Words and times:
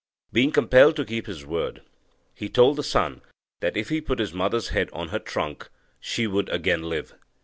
Being 0.33 0.49
compelled 0.51 0.95
to 0.95 1.05
keep 1.05 1.27
his 1.27 1.45
word, 1.45 1.83
he 2.33 2.49
told 2.49 2.75
the 2.77 2.81
son 2.83 3.21
that, 3.59 3.77
if 3.77 3.89
he 3.89 4.01
put 4.01 4.17
his 4.17 4.33
mother's 4.33 4.69
head 4.69 4.89
on 4.93 5.09
her 5.09 5.19
trunk, 5.19 5.69
she 5.99 6.25
would 6.25 6.49
again 6.49 6.81
live. 6.81 7.13